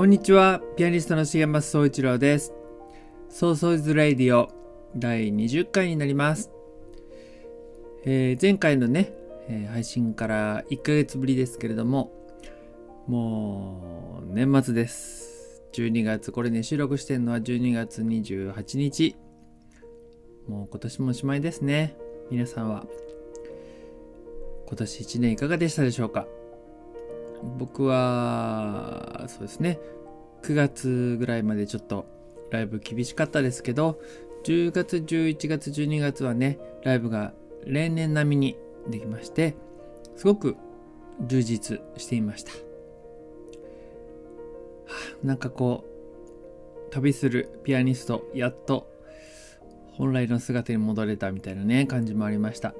[0.00, 2.54] こんにちは、ピアニストの重松壮一郎です。
[3.28, 4.48] Soso's Radio
[4.96, 6.50] 第20回になります。
[8.06, 9.12] えー前回のね、
[9.46, 12.14] えー配信から1ヶ月ぶりですけれども、
[13.06, 15.62] もう年末です。
[15.74, 19.16] 12月、これね、収録してるのは12月28日。
[20.48, 21.94] もう今年もおしまいですね。
[22.30, 22.86] 皆さんは
[24.66, 26.26] 今年1年いかがでしたでしょうか？
[27.42, 29.78] 僕はそうですね。
[30.42, 32.06] 9月ぐらいまでちょっと
[32.50, 34.00] ライブ厳しかったですけど
[34.44, 37.32] 10月11月12月はねライブが
[37.64, 38.56] 例年並みに
[38.88, 39.54] できまして
[40.16, 40.56] すごく
[41.20, 42.58] 充実していました、は
[45.22, 48.90] あなんかこう旅するピアニストやっと
[49.92, 52.74] 本来の姿に戻れたみたいなね感じもありました。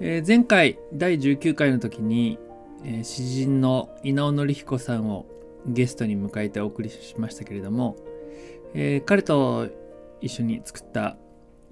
[0.00, 2.38] えー前回第19回の時に、
[2.84, 5.26] えー詩人の稲尾紀彦さんを
[5.66, 7.96] ゲストに迎えてお送りしましたけれども、
[8.74, 9.68] えー彼と
[10.20, 11.16] 一緒に作った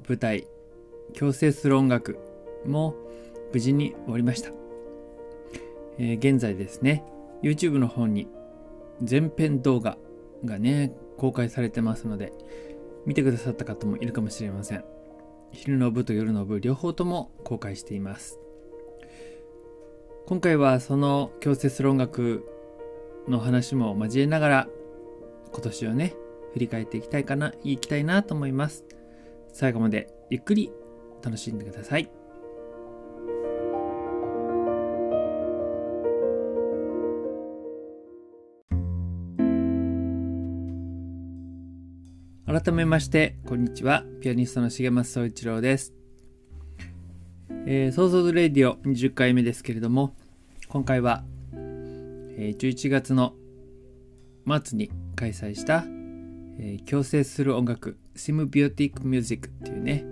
[0.09, 0.47] 舞台
[1.19, 2.19] 「共生する音楽」
[2.64, 2.95] も
[3.53, 4.51] 無事に終わりました、
[5.98, 7.05] えー現在ですね
[7.42, 8.29] YouTube の方に
[9.09, 9.97] 前編動画
[10.45, 12.33] がね公開されてますので
[13.06, 14.84] 見てくださった方もいるかもしれません。
[15.51, 18.39] 昼の部と夜の部両方とも公開しています。
[20.29, 22.47] 今回はその強制する音楽
[23.29, 24.69] の話も交えながら
[25.51, 26.15] 今年をね
[26.53, 28.85] 振り返っていきたいかないきたいなと思います。
[29.55, 30.70] 最後までゆっくり
[31.23, 32.11] 楽しんでください。
[42.47, 44.05] 改めましてこんにちは。
[44.20, 45.98] ピアニストの重松壮一郎です。
[47.70, 50.16] えー、 Soso's Radio 20回目ですけれども
[50.70, 53.34] 今回は、えー11月の
[54.64, 55.84] 末に開催した、
[56.58, 60.02] えー共生する音楽 Symbiotic Music っていうね、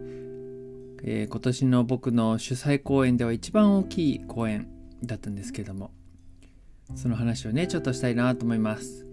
[1.03, 4.69] えー今年の僕の主催公演では一番大きい公演
[5.03, 5.93] だったんですけれども
[6.95, 9.06] その話をねちょっとしたいなと思います、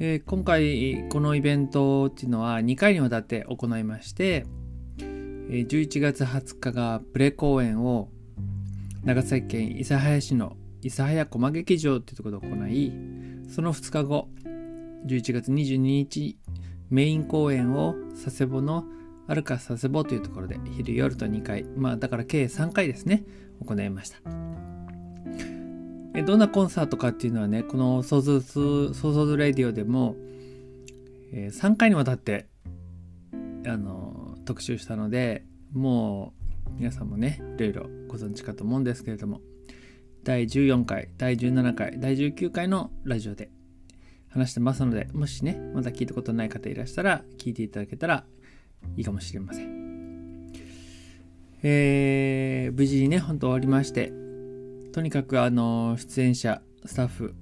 [0.00, 4.44] えー今回このイベントっていうのは2回にわたって行いまして
[5.50, 8.08] 11月20日がプレ公演を
[9.02, 12.92] 長崎県諫早市の諫早駒劇場っていうところで行い
[13.52, 14.28] その2日後
[15.06, 16.38] 11月22日
[16.88, 18.84] メイン公演を佐世保の
[19.26, 23.24] アルカ佐世保というところで昼夜と2回まあだから計3回ですね
[23.64, 24.18] 行いました。
[26.22, 30.16] どんなコンサートかっていうのはねこのソーズ Soso's Radio でも、
[31.32, 32.48] 3回にわたって
[33.64, 34.09] あの
[34.50, 36.34] 特集したのでも
[36.66, 39.40] う皆さんもねいろいろご存知かと思うんですけれども
[40.24, 43.48] 第14回第17回第19回のラジオで
[44.28, 48.24] 話してますのでもしねまだ聞いたことない方いらしたら聞いていただけたら
[48.96, 50.50] いいかもしれません。
[51.62, 54.12] えー、無事にね本当終わりまして
[54.92, 57.36] とにかくあの出演者スタッフ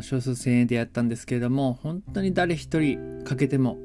[0.00, 3.76] 少数千円でやったんですけれども本当に誰一人かけても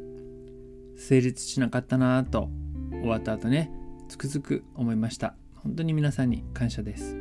[0.98, 2.50] 成立しなかったなぁと
[2.92, 3.72] 終わった後ね
[4.10, 5.36] つくづく思いました。
[5.56, 7.16] 本当に皆さんに感謝です。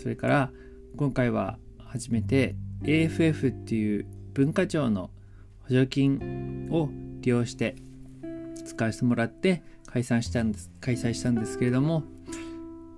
[0.00, 0.50] それから
[0.96, 5.10] 今回は初めて AFF っていう文化庁の
[5.62, 6.88] 補助金を
[7.20, 7.76] 利用して
[8.64, 12.04] 使わせてもらって開催したんです開催したんですけれども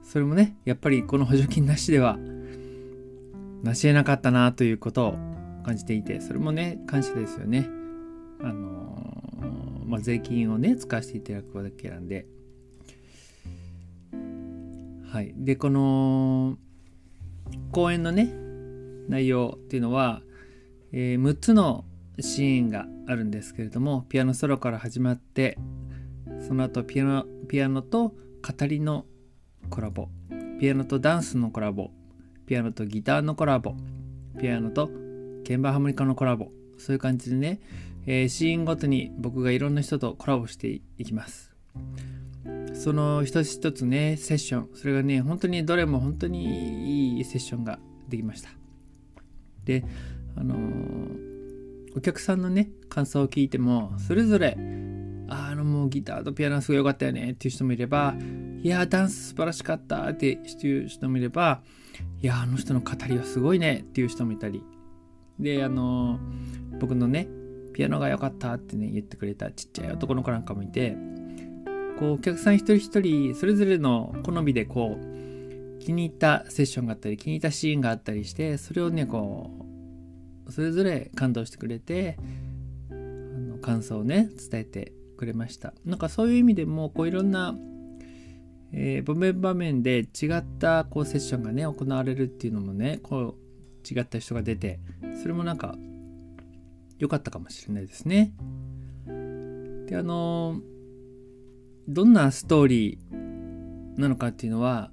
[0.02, 2.18] それもねやっぱりこの補助金なしでは
[3.62, 5.14] 成し得なかったなということを
[5.64, 7.68] 感じていてそれもね感謝ですよね。
[8.40, 9.07] あの
[9.88, 12.26] まあ、税金をね使わせていただくわけなんで。
[15.10, 15.32] はい。
[15.36, 16.58] でこの
[17.72, 18.32] 講演のね
[19.08, 20.22] 内容っていうのは、
[20.92, 21.84] えー6つの
[22.20, 25.56] シーンがあるんですけれどもピアノソロから始まって
[26.46, 29.06] その後ピアノピアノと語りの
[29.70, 30.08] コラボ
[30.60, 31.90] ピアノとダンスのコラボ
[32.46, 33.74] ピアノとギターのコラボ
[34.40, 34.90] ピアノと
[35.44, 37.60] 鍵盤ハーモニカのコラボそういう感じでね、
[38.06, 41.52] えーシーンごとに僕がいろんな人とコラボしていきます。
[42.74, 44.68] その一つ一つねセッション。
[44.74, 47.78] それがね本当にどれも本当にいいセッションが
[48.08, 48.50] できました。
[49.64, 49.84] で
[50.36, 51.28] あのー
[51.96, 54.56] お客さんのね感想を聞いてもそれぞれ
[55.28, 58.14] あのもうギターとピアノすごい良かったよねっていう人もいれば
[58.62, 61.62] いやダンス素晴らしかったっていう人もいれば
[62.22, 64.62] いやあの人の語りはすごいねっていう人もいたり。
[65.40, 67.26] であのー僕のね
[67.78, 70.96] ピアノが良かったってね言ってくれたちっちゃい男の子なんかもいて
[71.96, 79.52] こうお客さん一人一人それぞれの好みでこう気に入ったセッションがあったり気に入ったシーンがあったりしてそれをねこ
[80.48, 82.18] うそれぞれ感動してくれて
[82.90, 85.72] あの感想をね伝えてくれました。
[85.84, 87.54] なんかそういう意味でもこういろんな、
[88.72, 94.80] えー、場面場面で違ったこうセッションがね行われるっていうのもねこう違った人が出て
[95.22, 95.76] それもなんか
[96.98, 98.32] 良かったかもしれないですね。
[99.86, 100.60] であの
[101.88, 104.90] どんなストーリーなのかっていうのは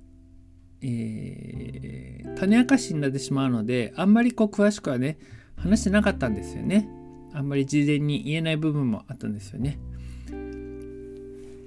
[0.81, 5.17] えー、種明かしになってしまうのであんまりこう詳しくはね
[5.57, 6.87] 話してなかったんですよね。
[7.33, 9.79] あんまり事前に言えない部分もあったんですよね。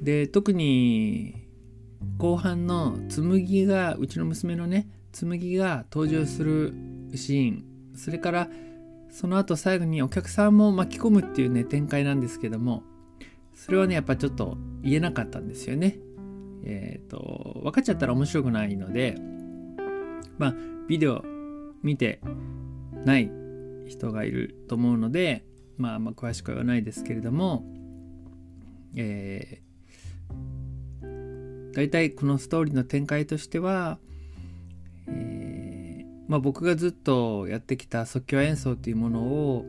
[0.01, 1.49] で特に
[2.19, 6.73] 後半の紬がうちの娘のね紬が登場する
[7.15, 7.65] シーン
[7.97, 8.49] それから
[9.11, 12.83] その後最後にお客さんも巻き込むっていうね展開なんですけども
[13.55, 15.99] それはねやっぱちょっと言えなかったんですよね。
[16.65, 19.17] えっ、ー、と分かっちゃったら面白くないので
[20.39, 20.55] まあ
[20.89, 21.25] ビデオ
[21.83, 22.21] 見て
[23.05, 23.31] ない
[23.87, 25.45] 人がいると思うので
[25.77, 27.65] まああ詳しくは言わないですけれども
[28.97, 33.99] えー、大体このストーリーの展開としては、
[35.07, 35.58] えー、
[36.29, 39.65] まあ、僕がずっとやってきた即興演奏というものを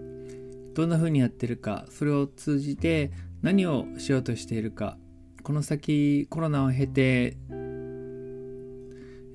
[0.76, 3.12] どんな風にやってるかそれを通じて
[3.42, 4.98] 何をしようとしているか
[5.42, 7.38] この先コロナを経て、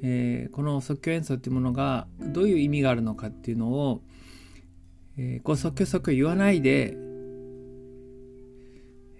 [0.02, 4.02] えー、この即興演奏っていうものがどういう意味があるのかっていうのを、
[5.16, 6.94] えー、こう即興即興言わないで、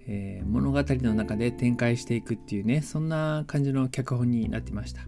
[0.07, 5.01] えー、物語の中で展開していくっていうねそんな感じの脚本になってました。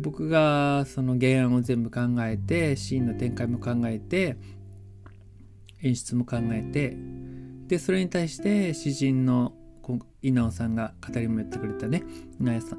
[0.00, 4.36] 僕がその原案を全部考えてシーンの展開も考えて
[5.82, 6.96] 演出も考えて
[7.68, 9.52] でそれに対して詩人の
[10.22, 12.02] 稲尾さんが語りもやってくれたね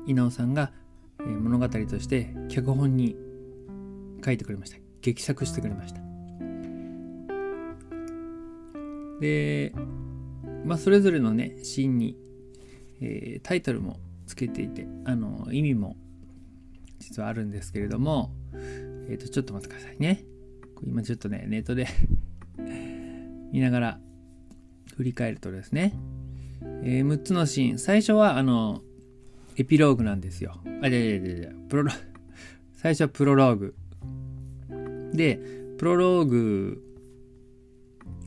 [0.05, 0.71] 稲尾さんが、
[1.21, 3.15] え、物語として脚本に
[4.23, 4.77] 書いてくれました。
[5.01, 6.01] 劇作してくれました。
[9.21, 9.73] で
[10.65, 12.17] まあそれぞれのねシーンに、
[13.01, 15.95] えー、タイトルもつけていてあの意味も
[16.99, 18.31] 実はあるんですけれども
[19.09, 20.23] えっ、ー、とちょっと待ってくださいね
[20.83, 21.87] 今ちょっとねネットで
[23.51, 23.99] 見ながら
[24.95, 25.93] 振り返るとですね
[26.83, 27.79] えー、6つのシーン。
[27.79, 28.81] 最初は、あの、
[29.55, 30.61] エピローグなんですよ。
[30.81, 31.91] あ、いやいやいやいや、プロロ、
[32.73, 33.75] 最初はプロローグ。
[35.13, 35.39] で、
[35.77, 36.83] プロローグ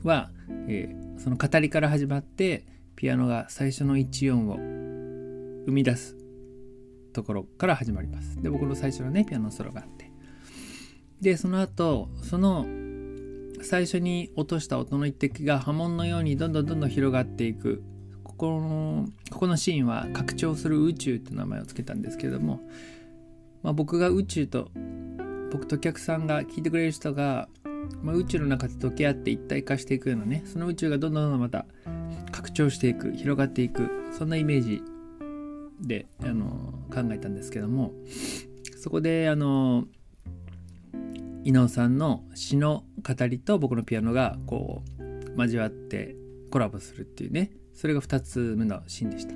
[0.03, 0.31] は、
[0.67, 2.65] えー、その語りから始まって、
[2.95, 4.57] ピアノが最初の1音を
[5.65, 6.15] 生み出す
[7.11, 8.41] ところから始まります。
[8.41, 10.11] で、僕の最初のね、ピアノソロがあって。
[11.21, 12.65] で、その後、その
[13.63, 17.83] 最初に落とした音の一滴が波紋のようにどんどんどんどん広がっていく
[18.23, 22.61] ここのここのシーンは拡張する宇宙って名前を付けたんですけれども、
[23.61, 24.69] まあ、僕が宇宙と
[25.51, 27.49] 僕とお客さんが聞いてくれる人が、
[28.01, 31.65] まあ、宇宙の中で溶け合って一体化していくようなねその宇宙がどんどんどんどんまた
[32.31, 34.81] 拡張していく広がっていくそんなイメージ
[35.81, 37.91] であの考えたんですけども
[38.77, 39.85] そこであの
[41.43, 46.15] 伊野さんの詩の語りと僕のピアノがこう交わって
[46.51, 49.33] コラボするっていうねそれが2つ目のシーンでした。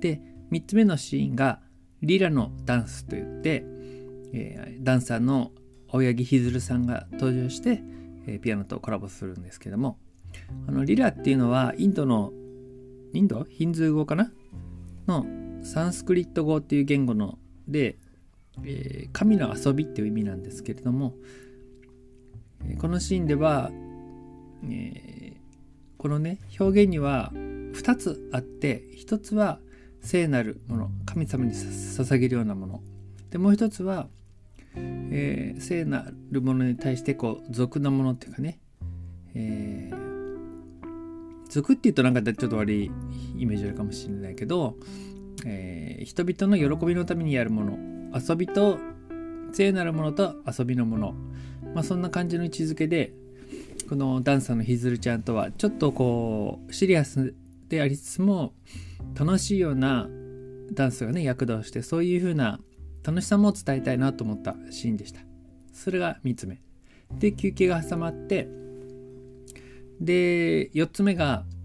[0.00, 0.20] で、
[0.50, 1.60] 3つ目のシーンが
[2.02, 3.64] リラのダンスといって、
[4.32, 5.52] えー、ダンサーの
[5.88, 7.82] 青柳ひずるさんが登場して、
[8.26, 9.98] えー、ピアノとコラボするんですけども、
[10.68, 12.32] あのリラっていうのはインドの、
[13.14, 13.44] インド？
[13.44, 14.32] ヒンズー語かな？
[15.06, 15.26] の
[15.62, 17.38] サンスクリット語っていう言語の
[17.68, 17.96] で、
[18.64, 21.14] えー、神の遊びっていう意味なんですけれども、
[22.78, 23.70] このシーンでは、
[24.64, 25.36] えー、
[25.98, 29.58] このね表現には2つあって1つは
[30.00, 32.82] 聖なるもの神様に捧げるようなもの。
[33.30, 34.08] でもう一つは、
[34.76, 38.58] えー、聖なるものに対してこう俗なものっていうかね、
[39.34, 42.90] えー、俗っていうとなんかちょっと悪い
[43.38, 44.76] イメージあるかもしれないけど、
[45.44, 47.78] えー、人々の喜びのためにやるもの
[48.18, 48.78] 遊びと
[49.52, 51.14] 聖なるものと遊びのもの、
[51.74, 53.12] まあ、そんな感じの位置づけで
[53.88, 57.34] このダンサーのひずるちゃんとはちょっとこうシリアス
[57.68, 58.54] でありつつも
[59.14, 60.08] 楽しいような
[60.72, 62.60] ダンスがね躍動してそういう風な
[63.04, 65.20] 楽しさも伝えたいなと思ったシーンでした。
[65.72, 66.60] それが3つ目。
[67.18, 68.48] で休憩が挟まって
[70.00, 71.44] で4つ目が「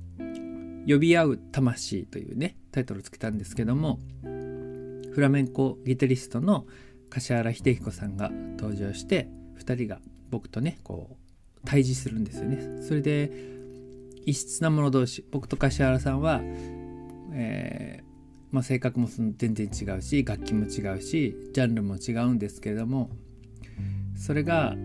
[0.87, 3.99] 呼び合う魂」というねタイトルをつけたんですけども
[5.11, 6.65] フラメンコギタリストの
[7.09, 9.29] 柏原秀彦さんが登場して
[9.59, 11.27] 2人が僕とねこう
[11.65, 12.81] 対峙するんですよね。
[12.81, 13.31] それで
[14.25, 16.41] 異質な者同士僕と柏原さんは、
[17.33, 18.05] えー、
[18.51, 23.09] まあ、性格も全然違うし楽器も違うしジャンルも違うんですけれども
[24.15, 24.75] それが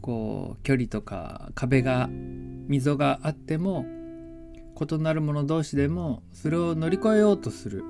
[0.00, 3.84] こう距離とか壁が溝があっても
[4.78, 7.84] 異なる者同士でもそれを乗り越えようとする。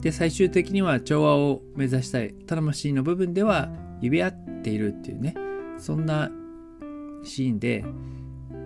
[0.00, 2.34] で最終的には調和を目指したい。
[2.34, 3.68] 魂の部分では
[4.00, 5.34] 指合っているっていうね。
[5.78, 6.30] そんな
[7.24, 7.84] シーンで、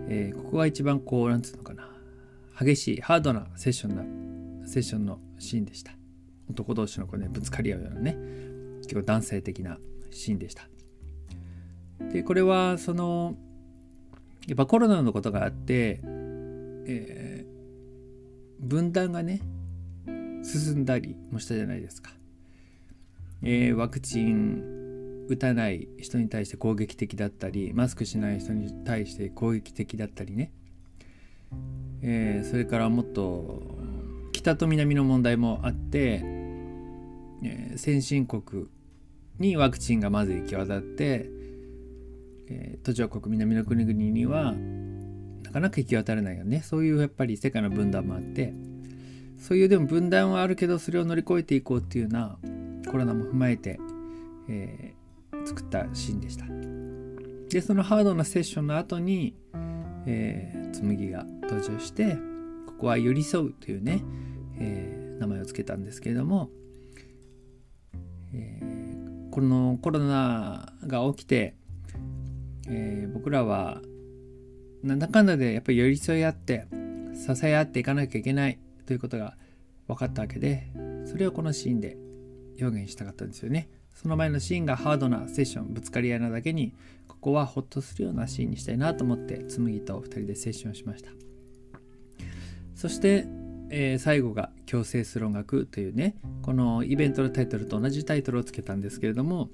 [0.07, 1.89] えー、ここが一番こうなんつうのかな。
[2.59, 3.95] 激しいハードなセッション
[4.61, 5.93] なセッションのシーンでした。
[6.49, 8.17] 男同士のこう、ね、ぶつかり合うようなね。
[8.81, 9.77] 結構男性的な
[10.11, 10.67] シーンでした。
[12.11, 13.35] でこれはその
[14.47, 16.01] やっぱコロナのことがあって、
[16.85, 19.41] えー、分断がね
[20.43, 22.11] 進んだりもしたじゃないですか、
[23.41, 30.51] えー、ワクチン打たない人に対して攻撃的だったりマスクしない人に対して攻撃的だったりね、
[32.01, 33.61] えー、それからもっと
[34.33, 36.21] 北と南の問題もあって、
[37.43, 38.67] えー、先進国
[39.39, 41.29] にワクチンがまず行き渡って
[42.83, 44.53] 途上国南の国々には
[45.43, 46.61] なかなか行き渡れないよね。
[46.61, 48.53] そういうやっぱり世界の分断もあって。
[49.43, 52.37] そういうでも分断はあるけどそれを乗り越えていこうっていうような
[52.89, 53.77] コロナも踏まえて、
[54.47, 56.45] えー、作ったシーンでした。
[57.49, 59.35] でそのハードなセッションの後に、
[60.05, 62.17] えー、紬が登場して
[62.67, 64.01] ここは寄り添うというね、
[64.57, 66.49] えー、名前を付けたんですけれども、
[68.33, 71.57] えー、このコロナが起きて
[72.67, 73.81] えー、僕らは
[74.83, 76.67] なんだかんだでやっぱり寄り添い合って
[77.13, 79.37] 支え合っていかなきゃいけないということが
[79.87, 80.67] 分かったわけで
[81.05, 81.97] それをこのシーンで
[82.61, 83.69] 表現したかったんですよね。
[83.93, 86.73] その前のシーンがハードなセッションぶつかり合いなだけに
[87.07, 91.11] ここはホッとするようなシーンにしたいなと思って紬と2人でセッションしました。
[92.75, 93.27] そして、
[93.69, 99.49] えー、最後が「強制する音楽」というねこのイベントのタイトルと同じタイトルをつけたんですけれども、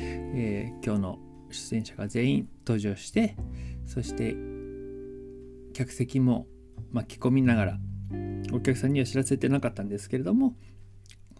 [0.00, 3.36] えー、今日の出演者が全員登場して
[3.86, 4.36] そして
[5.72, 6.46] 客席も
[6.92, 7.78] 巻き込みながら
[8.52, 10.54] お客さんには知らせてなかったんですけれども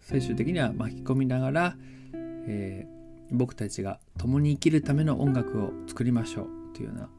[0.01, 1.75] 最終的には巻き込みながら、
[2.47, 7.09] えー、僕たちが共に生きるための音楽を作りましょうというような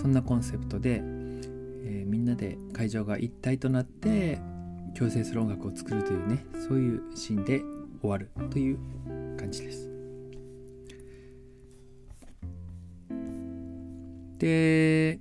[0.00, 4.40] そんなコンセプトで、えー、みんなで会場が一体となって
[4.96, 7.62] 共生する音楽を作るというねそういうシーンで
[8.00, 8.78] 終わるという
[9.38, 9.89] 感じです。
[14.40, 15.20] で、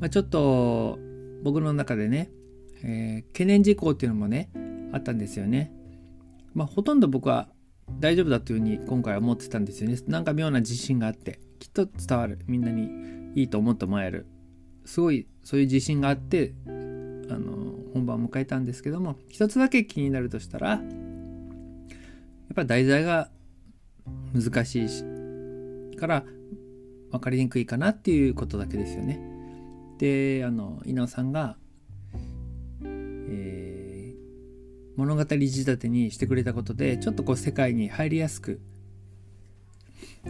[0.00, 0.98] まあ、ちょっと
[1.42, 2.30] 僕の中でね、
[2.82, 4.50] えー、懸念事項っていうのもね
[4.92, 5.72] あったんですよね。
[6.54, 7.48] まあ、ほとんど僕は
[7.98, 9.98] 大丈夫だというふうに今回は思ってたんですよね。
[10.06, 14.26] なんか妙な自信があってきっと伝わるみんなにいいと思ってもらえる
[14.84, 20.80] すごいそういう自信があってあの本番を迎えたんですけども一つだけ気になるとしたらやっ
[22.54, 23.30] ぱ題材が
[24.34, 25.04] 難しいし
[25.96, 26.24] から
[27.14, 29.20] 分かりにくいかなっていうことだけですよね。
[29.98, 31.56] であの稲尾さんが、
[32.82, 34.18] えー、
[34.96, 38.60] 物語仕立てにしてくれたことでちょっとこう世界に入りやすく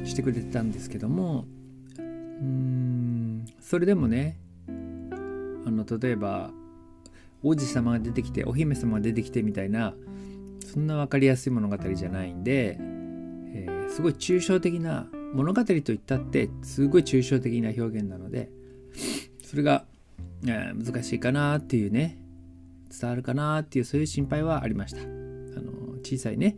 [0.05, 1.47] してくれてたんですけども
[1.99, 4.37] うんそれでもね
[4.69, 6.51] あの例えば
[7.43, 9.95] 王子様が出てきてお姫様が出てきてみたいな
[10.67, 18.51] そんな分かりやすい物語じゃないんで、えー、すごい抽象的な物語といったってすごい抽象的な表現なので
[19.43, 19.85] それが、
[20.47, 22.19] え、難しいかなっていうね
[22.89, 25.03] 伝わるかなっていうそういう心配はありました。
[25.03, 26.57] あの小さいね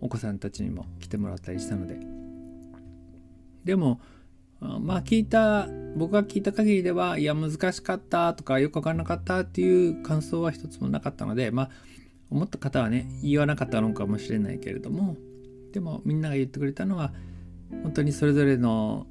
[0.00, 1.98] お子さんたちにも来てもらったりしたので。
[3.64, 4.00] でも
[4.80, 11.70] まあ聞いた僕が聞いた限りではいや難しかったとかよく分からなかったっていう感想は一つもなかったのでまあ
[12.30, 15.16] 思った方はね言わなかったのかもしれないけれども
[15.72, 17.12] でもみんなが言ってくれたのは
[17.82, 19.06] 本当にそれぞれの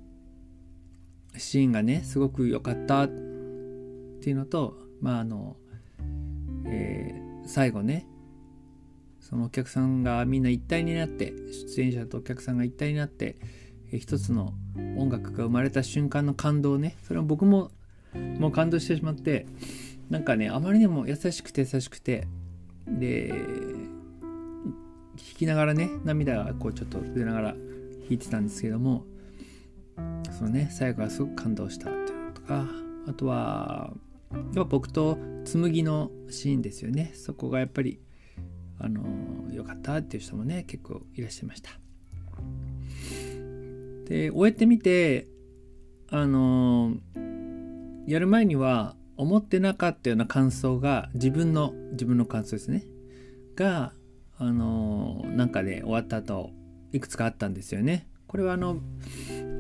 [1.38, 5.58] シーンがねすごく良かったっていうのとまああの、
[6.65, 8.08] えー、最後ね
[9.20, 11.34] そのお客さんがみんな一体になって
[11.68, 13.38] 出演者とお客さんが一体になって、
[13.91, 14.53] えー、一つの
[14.98, 17.72] 音楽が生まれた瞬間の感動ねそれは僕も
[18.39, 19.46] もう感動してしまって
[20.10, 22.27] なんかねあまりにも優しくて優しくて
[22.88, 23.38] で弾
[25.38, 27.56] きながらね涙がこうちょっと出ながら
[28.12, 29.06] 弾いてたんですけども
[30.38, 32.65] そのね最後はすごく感動したっていうのとか
[33.08, 33.94] あとは
[34.53, 37.12] やっ僕と紬のシーンですよね。
[37.15, 38.00] そこがやっぱり
[38.80, 39.01] あの
[39.51, 41.72] 良かったっていう人もね結構いらっしゃいました。
[44.06, 45.27] で終えてみて
[46.10, 46.96] あの
[48.06, 52.86] やる前には思ってなかったような感想が自分の自分の感想ですね。
[53.56, 53.94] が
[54.38, 56.51] あのなんかで終わった後
[56.91, 58.07] いくつかあったんですよね。
[58.27, 58.77] これはあの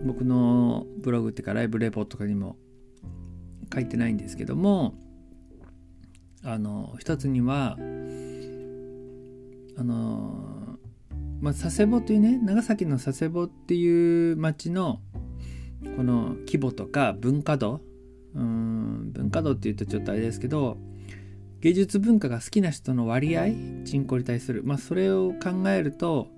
[0.05, 2.57] 僕のブログっていうかライブレポートとかにも
[3.73, 4.95] 書いてないんですけども
[6.43, 7.77] あの一つには
[9.77, 10.77] あの
[11.41, 15.01] まあ佐世保というね長崎の佐世保っていう町の
[15.97, 17.81] この規模とか文化度
[18.35, 20.77] うん文化度っていうとちょっとあれですけど
[21.59, 23.49] 芸術文化が好きな人の割合
[23.83, 26.29] 人口に対するまあそれを考えると、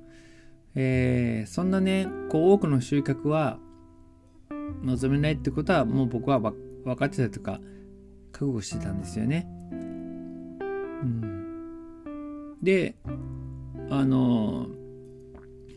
[0.75, 3.59] えー、そんなねこう多くの集客は
[4.83, 6.53] 望めないってことはもう僕は分
[6.95, 7.59] かってたとか
[8.31, 9.47] 覚悟してたんですよね。
[11.03, 12.95] うん、で
[13.89, 14.67] あの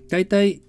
[0.08, 0.62] 大体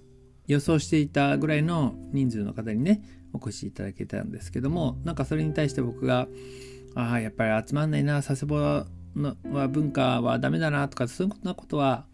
[0.46, 6.28] 予想していたぐらいの人数の方にねお越しいただけたんですけどもなんかそれに対して僕が
[6.94, 12.06] 「ああやっぱり集まんないな佐世保のは文化はダメだな」とかそういうなことは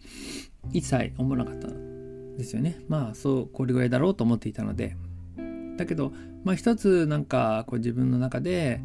[0.73, 1.93] 一切思わなかった
[2.36, 2.80] ですよね。
[2.88, 4.96] まあそうこれぐらいだろうと思っていたので。
[5.76, 6.12] だけど
[6.44, 8.80] まあ一つなんかこう自分の中で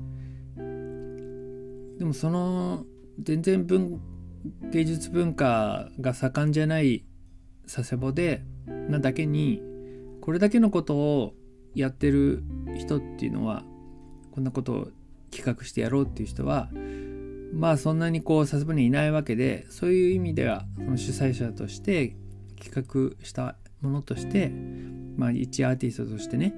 [1.97, 2.85] でもその
[3.21, 3.99] 全然文
[4.71, 7.05] 芸術文化が盛んじゃない
[7.63, 8.43] 佐世保で
[8.89, 9.61] なだけに
[10.21, 11.33] これだけのことを
[11.75, 12.43] やってる
[12.77, 13.63] 人っていうのは
[14.31, 14.87] こんなことを
[15.31, 16.69] 企画してやろうっていう人は
[17.53, 22.15] まあそんなにこう佐世保にいないわけでそういう意味ではその主催者として
[22.59, 24.51] 企画したものとして
[25.17, 26.53] まあ一アーティストとしてね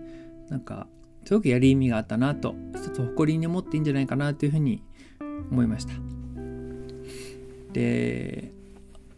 [0.50, 0.88] なんか
[1.25, 4.84] すごくやり意味があったなと一つ誇りに思っていいんじゃないかなというふうに
[5.51, 5.93] 思いました。
[7.74, 8.51] で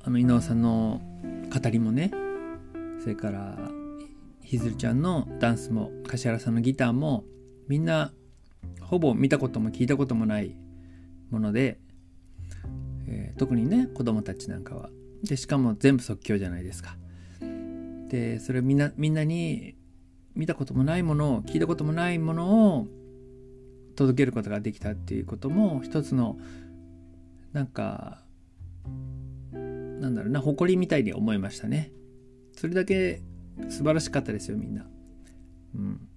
[0.03, 1.01] あの伊能さんの
[1.51, 2.11] 語りもね
[3.01, 3.57] それから
[4.41, 7.23] ひずるちゃんのダンスも柏原さんのギターも
[7.67, 8.13] みんな
[8.81, 10.55] ほぼ見たことも聞いたこともない
[11.31, 11.79] もので、
[13.07, 14.89] えー、特にね子供たちなんかは
[15.23, 16.97] でしかも全部即興じゃないですか。
[18.09, 19.75] でそれみんなみんなに
[20.35, 22.87] 見たこともないものを聞いたこともないものを
[23.95, 26.37] 届けることができたっていうことも一つの
[27.53, 28.23] なんか
[29.53, 31.91] なんだろうな誇りみたいに思いましたね。
[32.55, 33.21] それだけ
[33.69, 34.85] 素晴らしかったですよみんな、
[35.75, 36.07] うん、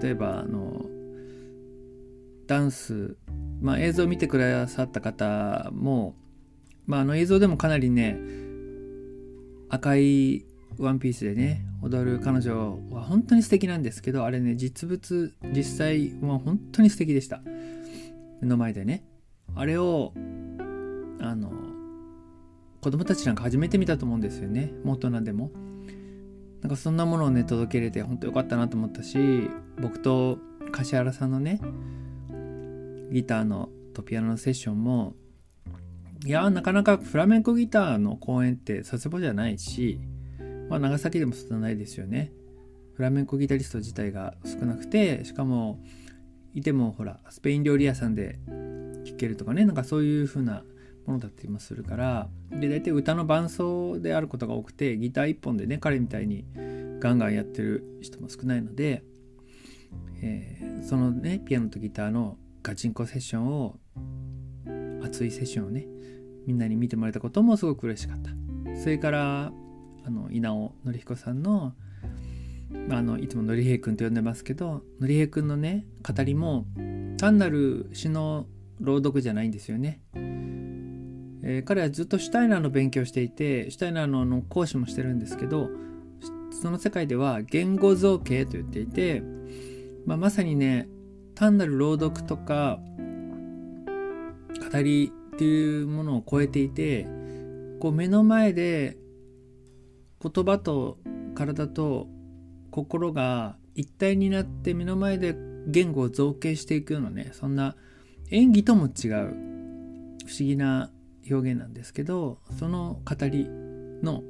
[0.00, 0.84] 例えばあの
[2.46, 3.16] ダンス、
[3.60, 6.14] まあ、映像を見てくださった方も、
[6.86, 8.18] まあ、あの映像でもかなりね
[9.68, 10.44] 赤い
[10.78, 17.40] ワンピースでね踊る彼女は本当に素敵なんですけどあれね実物実際は本当に素敵でした。
[18.40, 19.04] 目の前でね。
[19.54, 20.12] あれを
[21.20, 21.52] あの
[22.80, 24.72] 子供たちなんか初めて見たと思うんですよね。
[24.84, 25.50] もう大人でも。
[26.62, 29.18] なんかそんなものをね届けれて本当よかったなと思ったし
[29.82, 30.38] 僕と
[30.72, 31.60] 柏原さんのね
[33.12, 35.14] ギターのとピアノのセッションも
[36.26, 40.00] いやなかなかフラメンコギターの公演って佐世保じゃないし、
[40.70, 42.32] まあ、長崎でもそんなないですよね。
[42.94, 45.80] フラメンコギタリスト自体が少なくてしかも
[46.54, 48.38] いてもほらスペイン料理屋さんで
[49.04, 50.64] 聴けるとかねなんかそういう風な
[51.04, 56.46] ものだったりもするからで大体歌の伴奏であることが多くてギター1本でね彼みたいに
[57.00, 59.02] ガンガンやってる人も少ないので、
[60.22, 63.76] えー、そのねピアノとギターのガチンコセッションを
[65.02, 65.86] 熱いセッションをね
[66.46, 68.30] みんなに見てもらえたこともすごく嬉しかった。
[68.80, 69.52] それから
[70.04, 71.74] あの稲尾紀彦さんの
[72.90, 76.66] あのいつものりへいくんと呼んでますけどのりへいくんのね語りも
[77.18, 78.46] 単なる詩の
[78.80, 80.00] 朗読じゃないんですよね。
[81.46, 85.68] えー、彼はずっとシュタイナーの勉強していてシュタイナーのの講師もしてるんですけど
[86.50, 89.22] その世界では言語造形と言っていて、
[90.06, 90.88] まあ、まさにね
[91.34, 92.78] 単なる朗読とか
[94.72, 97.06] 語りっていうものを超えていて
[97.80, 98.96] こう目の前で
[100.22, 100.98] 言葉と
[101.34, 102.06] 体と
[102.70, 105.34] 心が一体になって目の前で
[105.66, 107.74] 言語を造形していくようなねそんな
[108.30, 110.90] 演技とも違う不思議な
[111.28, 114.22] 表現なんですけどその語りの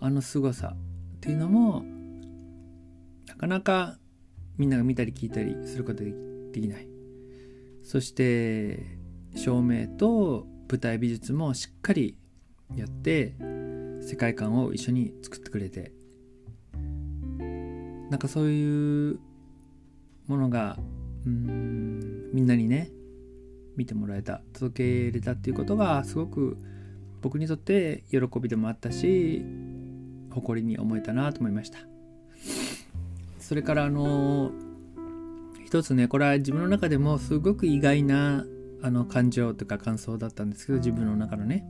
[0.00, 1.84] あの凄さっていうのも
[3.26, 3.98] なかなか
[4.56, 6.10] みんなが見たり聞いたりすることが
[6.52, 6.88] できない。
[7.82, 8.95] そして
[9.36, 12.16] 照明と舞台美術もしっかり
[12.74, 13.34] やって
[14.00, 15.92] 世界観を一緒に作ってくれて
[18.10, 19.20] なんかそういう
[20.26, 20.78] ものが
[21.26, 22.90] うんみんなにね
[23.76, 26.56] 見てもらえた届けれたっていうことがすごく
[27.20, 29.44] 僕にとって喜びでもあったし
[30.30, 31.78] 誇りに思えたなと思いました
[33.38, 34.50] それからあの
[35.64, 38.44] 一つねこれは自分の中でもすごく意外な
[38.86, 41.66] あの感情とか感想だったんですけど自分の中のね。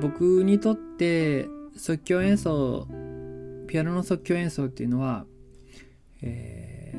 [0.00, 2.88] 僕にとって即興演奏
[3.66, 5.26] ピアノの即興演奏っていうのは、
[6.22, 6.94] え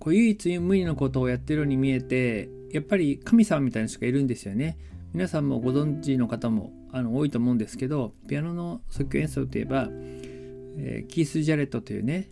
[0.00, 4.78] ー、こう唯一無二のことをやってるように見えてやっぱり神様みたいな人がいるんですよね。
[5.14, 12.28] 皆さんもご存知の方もあの多いと思うんですけどピアノの即興演奏といえば、えー、キース・ジャレットというね、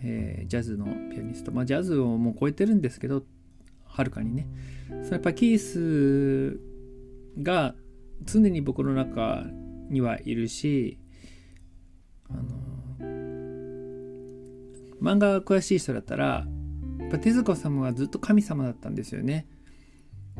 [0.00, 1.50] えー、ジャズのピアニスト。
[1.50, 3.24] まあジャズをもう超えてるんですけど
[3.94, 4.48] はるかにね
[5.04, 6.60] そやっぱキース
[7.40, 7.74] が
[8.22, 9.44] 常に僕の中
[9.88, 10.98] にはいるし
[12.28, 12.42] あの
[15.00, 16.46] 漫画が詳しい人だったら
[16.98, 19.46] やっぱ手塚様はずっと神様だったんですよね。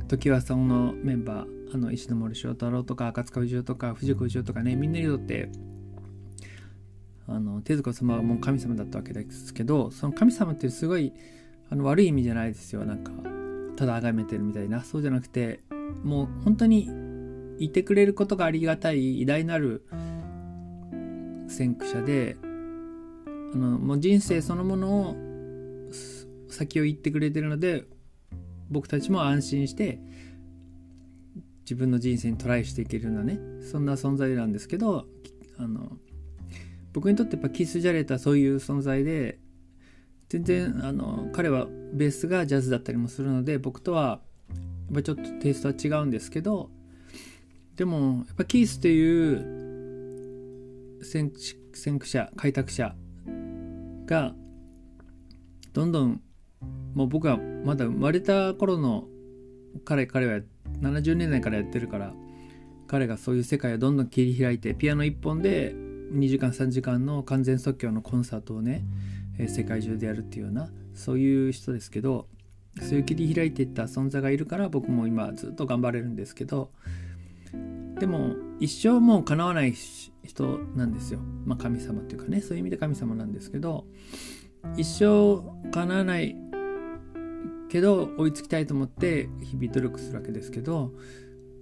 [0.08, 5.50] 時はそのメンバーあの石森章太郎とか赤塚不二夫とか藤子不二夫とかねみんなにとって
[7.28, 11.12] あの手塚様はもう神様だったわけですけどその神様ってすごい
[11.70, 13.12] あの悪い意味じゃないですよなんか
[13.76, 14.82] ただ崇めてるみたいな。
[14.82, 15.60] そうじゃなくて
[16.02, 16.90] もう本当に
[17.58, 19.84] いてくれることがありがたい偉大なる
[21.48, 25.16] 先駆者であのもう人生そのものを
[26.48, 27.84] 先を行ってくれてるので
[28.70, 30.00] 僕たちも安心して
[31.62, 33.38] 自分の人生にトライしていけるようなね
[33.70, 35.06] そんな存在なんですけど
[35.58, 35.92] あの
[36.92, 39.38] 僕にとってやっぱキス・ジャレットはそういう存在で
[40.34, 44.56] 全然あの彼はベースがジャズだったりもするので僕とはや
[44.90, 46.70] っぱちょっとテイストは違うんですけど
[47.76, 51.30] でもやっぱキースという先
[51.84, 52.96] 駆者開拓者
[54.06, 54.34] が
[55.72, 56.20] どんどん
[56.94, 59.04] もう僕はまだ生まれた頃の
[59.84, 60.40] 彼彼は
[60.80, 62.12] 70年代からやってるから
[62.88, 65.76] 彼がそういう世界をどんどん切り開いてピアノ1本で
[66.12, 68.84] 2時間3時間の完全即興のコンサートをね、
[69.38, 72.28] え世界中でやるっていうようなそういう人ですけど
[72.80, 76.70] そういう切り開いていった存在がいるから僕も今ずっと頑張れるんですけど
[77.98, 79.74] でも一生もう叶わない
[80.24, 81.20] 人なんですよ。
[81.44, 83.84] まあ神様っていうかねそういう意味で神様なんですけど
[84.76, 86.36] 一生叶わない
[87.68, 90.92] けど追いつきたいと思って日々努力するわけですけど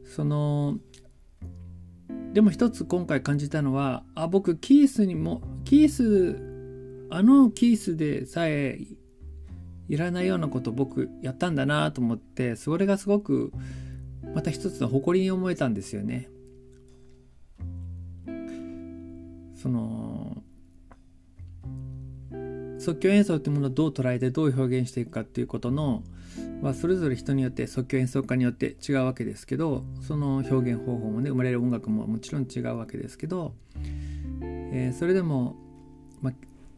[0.05, 0.79] その
[2.33, 6.52] でも一つ今回感じたのはあ僕キースにもキース
[7.15, 8.79] あのキースでさえ
[9.87, 13.53] いらないようなこと僕やったんだなと思ってそれがすごく
[14.35, 16.31] また一つの誇りに思えたんですよね。
[19.55, 20.43] その
[22.79, 26.03] 即興演奏っていうものをどう捉えてどう表現していくかっていうことの、
[26.63, 33.55] まあ、それぞれ人によって即興演奏家によって違うわけですけどその表現方法もね生まれる音楽ももちろん違うわけですけど、
[34.41, 35.55] えー、それでも、
[36.23, 36.35] まあ、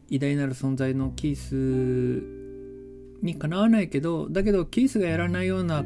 [0.09, 5.83] 偉大なる存在のキースにかなわないけどだけどキースがやらないような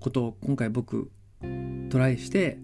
[0.00, 1.10] ことを今回僕
[1.90, 2.58] トライして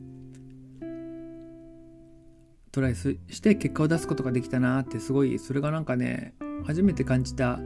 [2.72, 6.35] トライして結果を出すことができたなってすごいそれがなんかね
[6.66, 7.59] 初めて感じたあ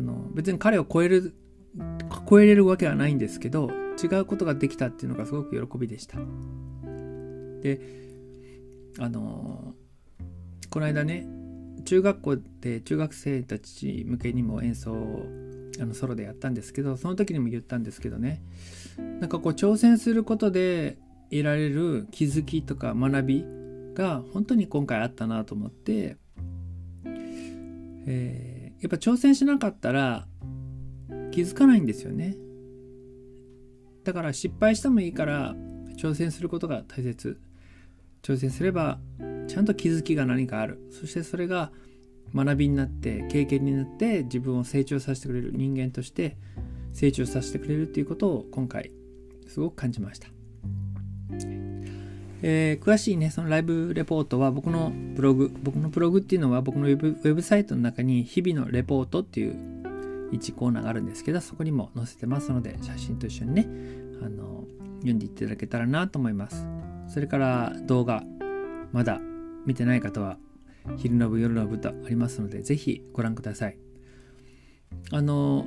[0.00, 1.34] の別に彼を超える
[2.28, 3.70] 超えれるわけはないんですけど
[4.02, 6.18] 違うことができたっていうのがすごく喜びでした。
[7.62, 7.80] で
[8.98, 9.74] あの
[10.70, 11.26] この間ね
[11.84, 14.92] 中学校で中学生たち向けにも演奏
[15.80, 18.42] あのソロでやったんですけどその時にも言ったんですけどね
[19.20, 20.98] なんかこう挑戦することで
[21.30, 23.44] 得られる気づきとか学び
[23.94, 26.16] が本当に今回あったなと思って、
[28.06, 30.26] えー、やっぱ挑戦しなかったら
[31.30, 32.36] 気づかないんですよね。
[34.04, 35.54] だから失敗してもいいから
[35.98, 37.38] 挑戦することが大切。
[38.22, 38.98] 挑戦すれば
[39.48, 41.72] ちゃんと気づきが何かあるそしてそれが
[42.34, 46.36] 学びになって経験になって自分を成長させてくれる人間として
[46.92, 48.92] 成長させてくれるっていうことを今回
[49.46, 50.28] すごく感じました
[52.40, 59.56] えー、詳しいね、そのライブレポートは僕のブログ、僕のブログっていうのは僕のウェブウェブサイトの中に日々のレポートっていう
[60.30, 63.68] 1コーナーがあるんですけど、そこにも載せてますので、写真と一緒にね、
[64.22, 64.64] あの、
[64.98, 66.64] 読んでいただけたらなと思います。
[67.08, 68.22] それから動画、
[68.92, 69.20] まだ
[69.68, 70.38] 見てない方は、
[70.96, 73.78] 昼の部、夜の部とありますので、ぜひご覧ください。
[75.12, 75.66] あの、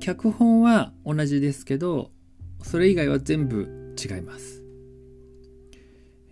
[0.00, 2.10] 脚本は同じですけど、
[2.62, 4.62] それ以外は全部違います。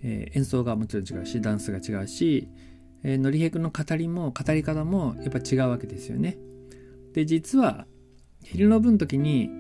[0.03, 2.49] えー、演奏がもちろん違うしダンスが違うし、
[3.03, 6.39] えー、のりへくの語りも語り方もやっぱ違うわけですよね。
[7.13, 7.87] で実は
[8.45, 9.51] 昼の分の時に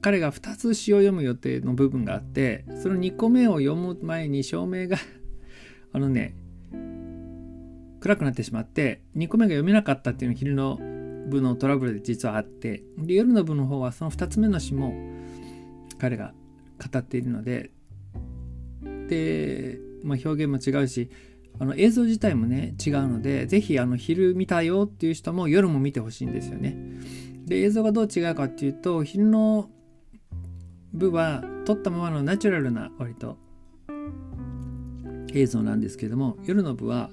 [0.00, 4.98] 彼が2つ詩を読む予定の部分があってその2個目を読む前に照明が
[5.92, 6.36] あのね
[8.04, 10.78] 暗くなってしまって2個目が読めなかったっていうのが昼の
[11.26, 14.92] 部のトラブルで実はあってで夜の部の方はその2つ目の詩も
[15.98, 16.34] 彼が
[16.92, 17.70] 語っているので
[19.08, 21.08] で、まあ、表現も違うし
[21.58, 26.76] あの映像自体もね違うので是非あの昼見たよっていう人も夜も見てほしいんですよね。
[27.46, 29.70] で映像がどう違うかっていうと昼の
[30.92, 33.38] 部は撮ったままのナチュラルな割と
[35.32, 37.08] 映像なんですけども夜の部は、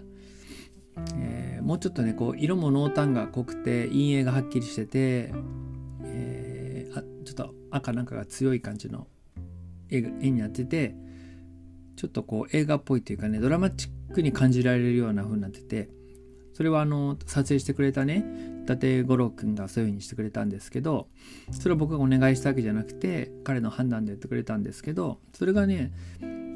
[1.16, 5.34] えー、もうちょっとねこう色も濃淡が濃くて陰影がはっきりしてて、
[6.04, 9.08] えー、あちょっと赤なんかが強い感じの
[9.90, 10.96] 絵になってて
[11.96, 15.90] ちょっとこう映画っぽいというかねドラマチックに感じられるような風になってて
[16.54, 18.26] それはあの撮影してくれたね
[18.64, 21.08] 伊達五郎君がそういう風にしてくれたんですけど
[21.52, 25.92] それは僕がお願いしたわけじゃなくて彼の判断でやってくれたんですけどそれがね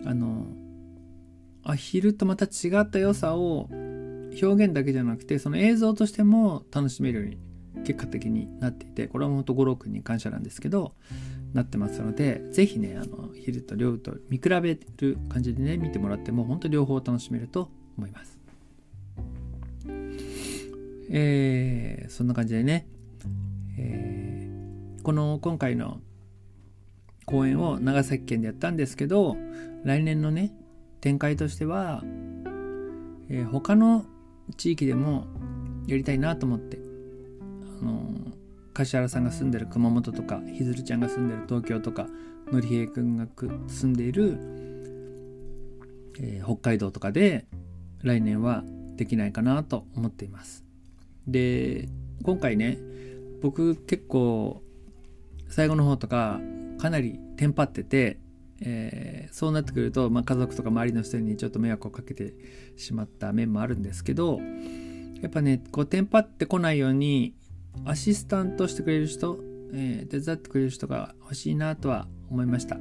[0.06, 0.46] あの
[1.64, 3.70] アヒルとまた違った良さを
[4.42, 7.38] 表現だけじゃなくてその映像としても楽しめるように
[7.84, 10.94] 結果的になっていてこれは本当五郎君に感謝なんですけど
[11.54, 18.38] なってますので是非ねあの昼と両と見比べる感じでね見てもらっても本当両方楽しめると思います。
[21.10, 22.88] えー、そんな感じでね、
[23.78, 26.00] えー、この今回の
[27.26, 29.38] 公演を長崎県でやったんですけど
[29.84, 30.52] 来年のね
[31.02, 32.02] 展開としては、
[33.30, 34.06] えー、他の
[34.58, 35.26] 地域でも
[35.88, 36.78] やりたいなと思って
[37.82, 38.04] あの
[38.74, 42.08] 柏原さんが住んでる熊本とかひずるちゃんが住んでる東京とか
[42.52, 43.28] のりへいくんが
[43.68, 44.38] 住んでいる、
[46.20, 47.46] えー、北海道とかで
[48.04, 48.64] 来年は
[48.96, 50.64] できないかなと思っています。
[51.28, 51.90] で
[52.24, 52.78] 今回ね
[53.42, 54.62] 僕結構
[55.50, 56.40] 最後の方とか
[56.78, 58.20] かなりテンパってて、
[58.62, 62.34] えー、そうなってくると、まあ、家族とか周りの人にちょっと迷惑をかけて
[62.78, 64.40] しまった面もあるんですけど
[65.22, 67.34] やっぱねこうテンパってこないように
[67.84, 69.40] アシスタントしてくれる人、
[69.74, 72.78] えー、手伝ってくれる人が欲しいなとは思いました。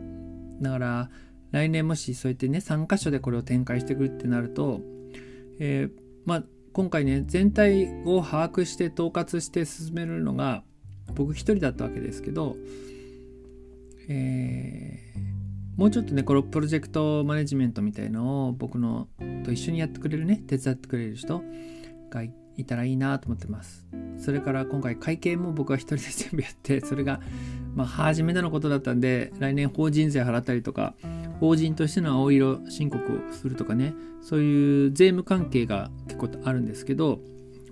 [0.60, 1.10] だから
[1.50, 4.80] 来年もしそうやってね3箇所でこれを展開してくるってなると、
[5.58, 5.90] えー、
[6.24, 10.62] まあ今回ね全体を把握して統括して進めるのが
[11.14, 12.56] 僕一人だったわけですけど、
[14.08, 15.43] えー、
[15.76, 19.08] もうちょっとねこのプロジェクトマネジメントみたいのを僕の
[19.44, 21.42] と一緒にやってくれるね手伝ってくれる人
[22.10, 23.86] がいたらいいなと思ってます。
[24.18, 27.20] それから今回会計も僕は一人で全部やって それが
[27.74, 30.94] まあ初めてのことだったんで来年法人税払ったりとか
[31.40, 37.20] 法人としての青色申告をするとかねそういう税務関係が結構あるんですけど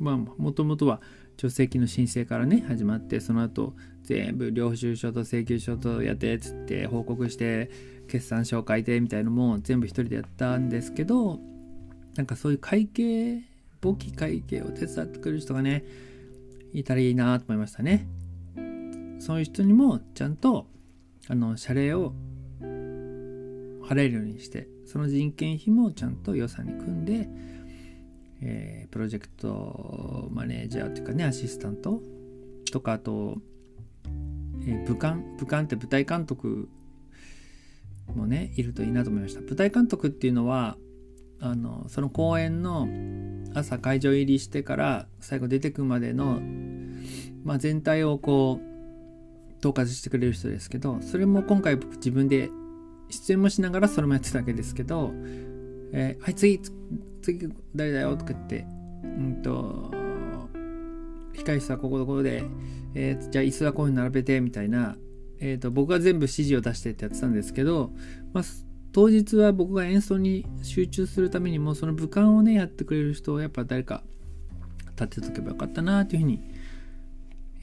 [0.01, 1.01] まあもともとは
[1.39, 7.71] 助成金の申請からね始まってその後全部領収書と請求書とやってっつって報告して
[8.09, 11.39] 決算書を書いてみたいのも全部一人でやったんですけど
[12.17, 13.43] なんかそういう会計
[13.81, 15.85] 簿記会計を手伝ってくれる人がね
[16.73, 18.07] いたらいいなと思いましたね。
[19.19, 20.67] そういう人にもちゃんと
[21.29, 22.13] あの謝礼を
[22.61, 27.29] 払えるようにしてその人件費もちゃんと予算に組んで、
[28.41, 32.01] えー、プロジェクトマネージャーというかねアシスタント
[32.73, 33.37] とかあと、
[34.67, 36.69] え、武漢武漢って舞台監督
[38.15, 39.41] もねいるといいなと思いました。
[39.41, 40.77] 舞台監督っていうのは
[41.41, 42.89] あのその公演の
[43.55, 46.41] 朝会場入りしてから最後出てくまでの、
[47.45, 52.49] まあ、全体をこう統括してくれる人ですけどそれも今回僕自分で
[53.11, 55.13] 出演もしながらそれもやってたわけですけど、
[55.93, 56.61] えー、はい、次、
[57.21, 58.67] 次、誰だよとか言って、
[59.05, 59.91] うんと、
[61.35, 62.45] 控室はここどころで、
[62.95, 64.97] えー、じゃあ椅子はこういうふうに並べて、みたいな、
[65.41, 67.91] えーと、僕が全部指示を出してってやってたんですけど、
[68.33, 68.45] まあ、
[68.93, 74.03] 当日は僕が演奏に集中するためにも、その武漢をね、やってくれる人をやっぱ誰か
[75.01, 76.41] 立てとけばよかったなというふうに、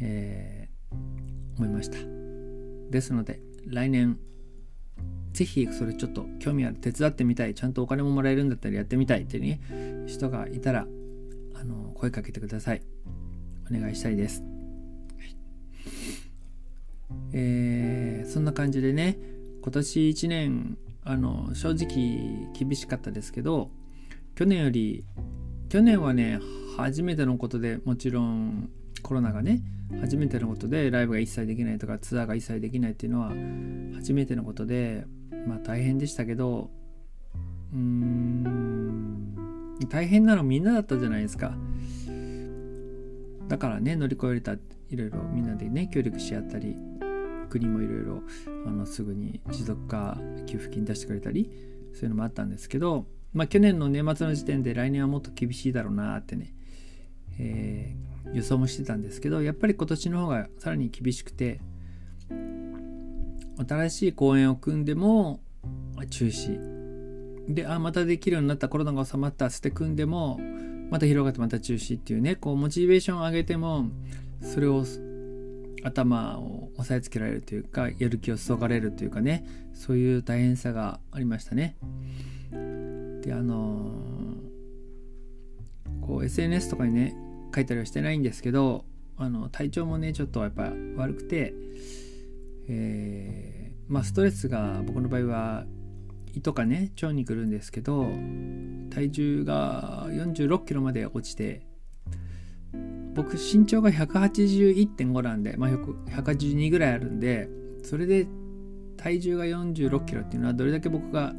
[0.02, 1.98] えー、思いました。
[2.90, 4.18] ですので、来年
[5.34, 9.62] ぜひそれちょっと興味ある手伝ってみたいちゃんとお金ももらえるんだったらやってみたいっていうね
[10.08, 10.88] 人がいたら
[11.56, 12.82] あの声かけてください
[13.72, 14.44] お願いしたいです、
[17.34, 19.18] えー、そんな感じでね
[19.62, 23.70] 今年1年あの正直厳しかったですけど
[24.36, 25.06] 去年より
[25.70, 26.40] 去年はね
[26.78, 28.70] 初めてのことでもちろん
[29.02, 29.62] コロナがね
[30.02, 33.32] 初めてのことでライブが一切できないとかツアーが一切できないっていうのは
[33.96, 35.06] 初めてのことで
[35.48, 36.70] まあ大変でしたけど
[37.74, 38.70] うーん
[39.90, 41.54] 大変なのみんなだったじゃないですか。
[43.50, 44.58] だからね乗り越えれたい
[44.96, 46.78] ろいろみんなでね協力し合ったり
[47.50, 48.22] 国もいろいろ
[48.66, 51.52] あのすぐに持続化給付金出してくれたり
[51.94, 56.54] そういうのもあったんですけどまあ去年の年末の時点で来年はもっと厳しいだろうなってね、
[57.40, 61.60] えー、予想もしてたんですけどやっぱり今年の方がさらに厳しくて
[63.68, 65.42] 新しい公演を組んでも
[66.10, 66.80] 中止。
[67.50, 70.40] であまたできるようになったコロナが収まったって組んでも
[70.90, 73.86] また広がってまた中止っていうねこうモチベーションを上げても
[74.42, 74.84] それを
[75.84, 81.78] 頭を押さえつけられるというかやる気をそがれるというかねそういう大変さがありましたね。
[83.22, 87.16] であのー、こう SNS とかにね
[87.54, 88.86] 書いたりはしてないんですけど
[89.18, 91.54] あの体調もねちょっとやっぱ悪くて、
[92.70, 95.66] えー、まあストレスが僕の場合は
[96.34, 98.06] 胃とかね腸に来るんですけど
[99.00, 101.62] 体重が46キロまで落ちて
[103.14, 107.48] 僕身長が181.5なんで、まあ、182ぐらいあるんで
[107.82, 108.28] それで
[108.98, 111.34] 体重が46キロっていうのはどれだけ僕が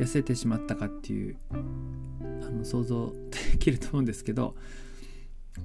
[0.00, 3.12] 痩せてしまったかっていうあの想像
[3.52, 4.54] できると思うんですけど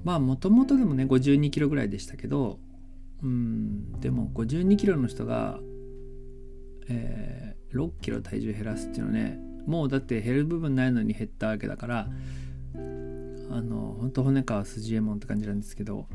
[0.04, 2.58] まあもともとでもね52キロぐらいでしたけど
[3.22, 5.58] うんでも52キロの人が、
[6.88, 12.08] え6キロ体重減らすっていうのはねもうだって減る部分ないのに減ったわけだから
[12.74, 16.06] あの本当骨川筋右衛門って感じなんですけど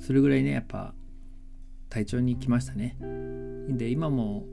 [0.00, 0.94] それぐらいねやっぱ
[1.88, 2.96] 体調にきましたね。
[3.68, 4.46] で今も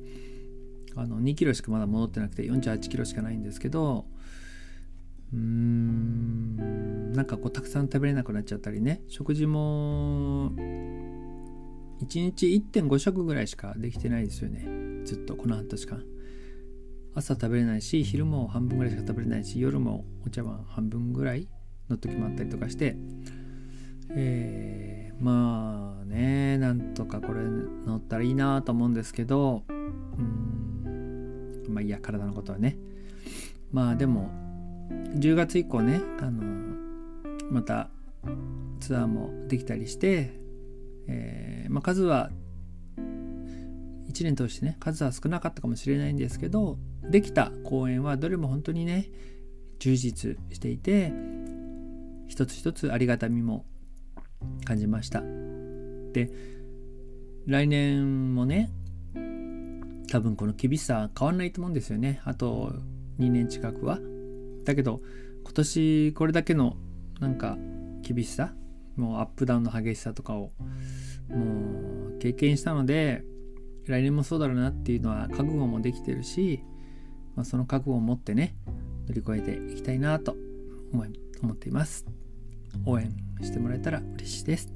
[0.96, 4.06] あの2キロしかまだ戻ってなくて48キロしかないんですけど
[5.34, 14.67] うーんなんかこうたくさん食べれなくなっちゃったりね食事も1日1.5食ぐらいしかできてないですよね。
[15.06, 16.12] ずっとこの半年間。
[17.15, 21.47] 朝食べれないし昼も半分ぐらいしか食べれないし夜もお茶碗半分ぐらい
[21.89, 22.95] の時もあったりとかして
[24.15, 32.78] えー、まあねなんとかこれ乗ったらいいなと思うんですけどうんまあいいや体のことはね。
[33.71, 34.30] まあでも
[35.15, 36.43] 10月以降ねあの
[37.49, 37.89] また
[38.80, 40.43] ツアーもできたりして
[41.08, 42.30] えー、まあ、数は
[44.13, 46.78] 1年通してね数は少なかったかもしれないんですけど
[47.10, 49.10] できた公演はどれも本当にね
[49.80, 51.12] 充実していて
[52.28, 53.65] 一つ一つありがたみも
[54.65, 55.21] 感じました。
[56.13, 56.32] で
[57.45, 58.71] 来年もね
[60.10, 62.21] 多分この厳しさ変わんないと思うんですよね。
[62.23, 62.71] あと
[63.19, 63.99] 2年近くは。
[64.63, 65.02] だけど
[65.43, 66.78] 今年これだけの
[67.19, 67.58] なんか
[68.02, 68.54] 厳しさ
[68.95, 70.52] もうアップダウンの激しさとかを
[71.30, 73.23] もう経験したので
[73.88, 76.63] 来年もそうだろうなっていうのは覚悟もできてるし、
[77.36, 78.56] まあ、その覚悟を持ってね
[79.08, 80.36] 乗り越えていきたいなと
[80.93, 82.06] 思い思っています。
[82.86, 84.74] 応援してもらえたら嬉しいです。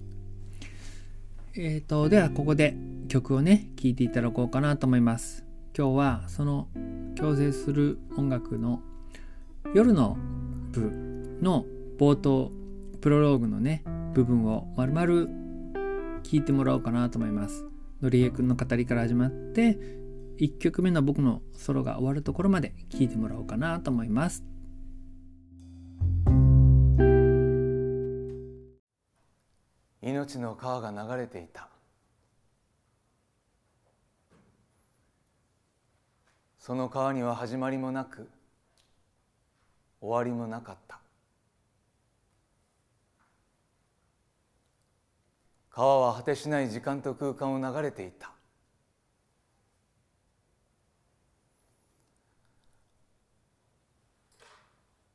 [1.56, 2.76] えっ、ー、とではここで
[3.08, 5.46] 曲をね聴いていただこうかなと思います。
[5.78, 6.68] 今日はその
[7.16, 8.82] 共生する音楽の
[9.74, 10.18] 夜の
[10.72, 11.66] 部の
[11.98, 12.52] 冒頭
[13.02, 15.08] プロローグのね部分を丸々
[16.24, 17.66] 聞いてもらおうかなと思います。
[18.02, 19.78] のりえくんの語りから始まって
[20.40, 24.44] 1曲目の僕のソロが終わるところまで聞いてもらおうかなと思います。
[30.02, 31.68] 命の川が流れていた
[36.60, 38.30] その川には始まりもなく
[40.00, 40.97] 終わりもなかった
[45.78, 48.32] 川は果てしない時間と空間を流れていた。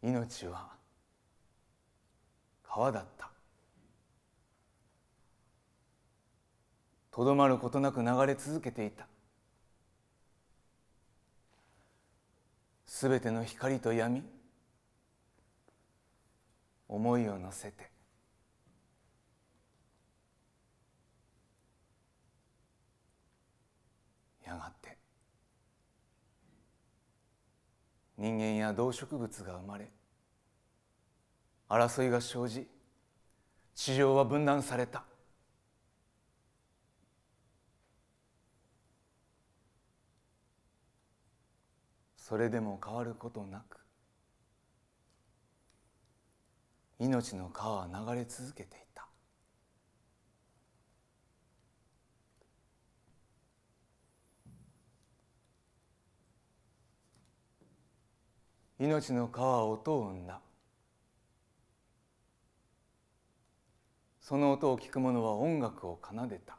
[0.05, 0.69] 命は
[2.63, 3.29] 川だった。
[7.11, 9.09] とどまることなく流れ続けていた。
[12.87, 14.23] すべての光と闇
[16.87, 17.92] 思いを乗せて。
[24.45, 24.97] やがて。
[28.19, 29.91] 人間や動植物が生まれ
[31.69, 32.69] 争いが生じ
[33.75, 35.05] 地上は分断された。
[42.17, 43.79] それでも変わることなく
[46.99, 48.92] 命の川は流れ続けていた。
[58.83, 60.41] 命の川音を生んだ。
[64.21, 66.57] その音を聞く者は音楽を奏でた。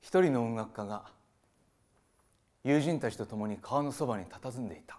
[0.00, 1.17] 一人の音楽家が
[2.68, 4.98] 友人たちと共に川のそばに佇んでいた。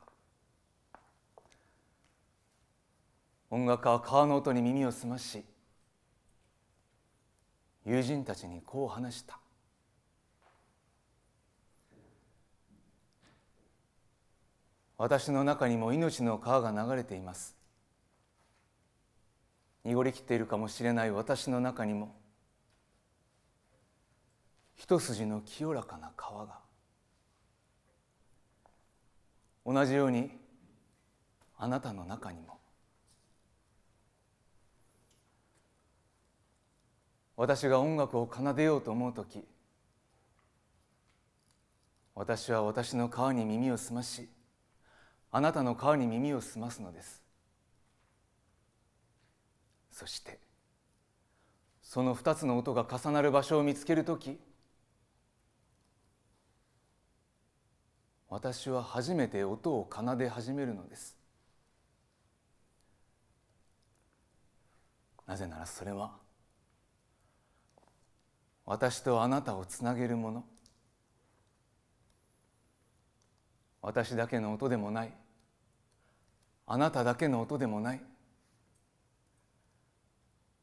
[3.52, 5.44] 音楽家は川の音に耳を澄まし
[7.86, 9.38] 友人たちにこう話した。
[14.98, 17.56] 私の中にも命の川が流れています。
[19.84, 22.16] 濁りきっているかもしれない私の中にも
[24.76, 26.69] 一筋の清らかな川が。
[29.72, 30.32] 同じように
[31.56, 32.58] あなたの中にも
[37.38, 39.46] 私が音楽を奏でようと思う時
[42.16, 44.28] 私は私の川に耳を澄まし
[45.32, 47.22] あなたの川に耳を澄ますのです。
[49.92, 50.40] そして
[51.84, 54.40] その二つの音が重なる場所を見つける時
[58.30, 61.18] 私は初めて音を奏で始めるのです。
[65.26, 66.12] なぜならそれは
[68.66, 70.44] 私とあなたをつなげるもの。
[73.82, 75.14] 私だけの音でもない。
[76.68, 78.02] あなただけの音でもない。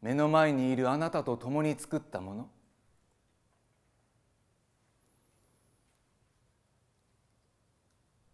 [0.02, 2.48] 目の前にいるあなたと共に作ったもの。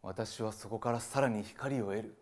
[0.02, 2.18] 私はそこからさらに光を得る。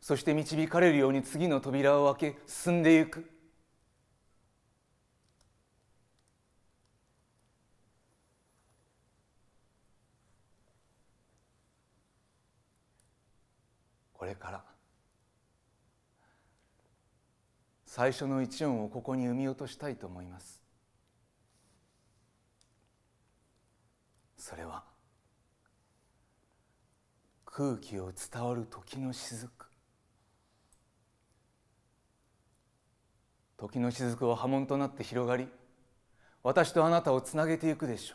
[0.00, 3.30] そして導かれるように次の扉を開け進んでゆく。
[14.12, 14.64] これから
[17.86, 20.60] 最初の一音をここに生み落としたいと思います。
[24.36, 24.89] それは
[27.60, 29.50] 空気を伝わる時の雫。
[33.58, 35.46] 時の雫は波紋となって広がり
[36.42, 38.14] 私とあなたをつなげていくでしょ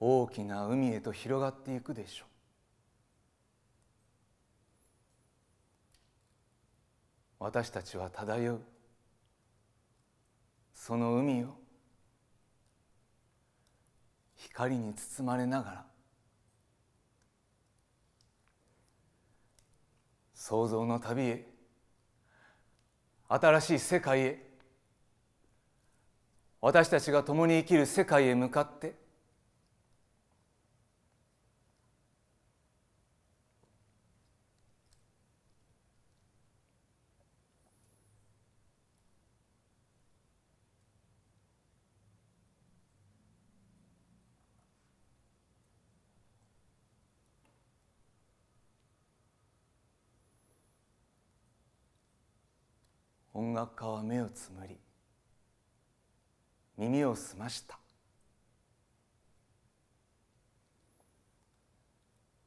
[0.00, 2.28] 大きな海へと広がっていくでしょう。
[7.40, 8.60] 私たちは漂う。
[10.72, 11.65] その海を
[14.48, 15.84] 光に包まれながら
[20.34, 21.46] 創造の旅へ
[23.28, 24.46] 新しい世界へ
[26.60, 28.94] 私たちが共に生きる世界へ向かって
[53.56, 54.76] 音楽家は目をつむり
[56.76, 57.78] 耳を澄ました。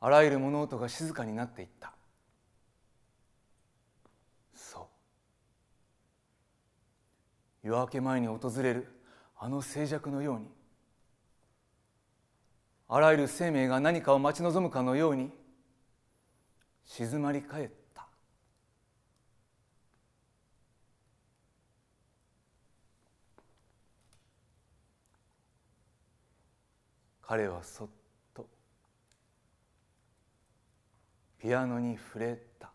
[0.02, 1.94] あらゆる物音が静かになっていった。
[4.54, 4.82] そ
[7.64, 7.68] う。
[7.68, 8.88] 夜明け前に訪れる
[9.36, 10.46] あの静寂のように
[12.88, 15.32] あらゆる生命が何かを待ち望むかのように
[16.86, 17.79] 静まり返った。
[27.30, 27.88] 彼はそっ
[28.34, 28.50] と
[31.38, 32.69] ピアノに触れた。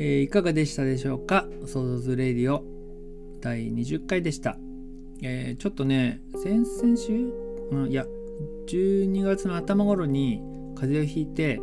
[0.00, 1.48] ー、いかがでしたでしょうか？
[1.66, 2.62] ソードズレディオ
[3.40, 4.56] 第20回でした。
[5.22, 7.32] えー、ちょっとね、先々週、
[7.72, 8.06] うん、いや、
[8.68, 10.40] 12月の頭頃に
[10.76, 11.60] 風邪をひいて、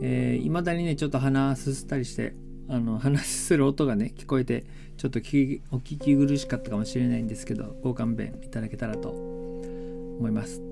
[0.00, 2.36] えー、未だにね、ちょっと鼻すすったりして、
[2.68, 4.64] あの、 鼻すする音がね、聞こえて、
[4.96, 10.62] ちょっとお聞き苦しかったかもしれないんですけど、ご勘弁いただけたらと思います。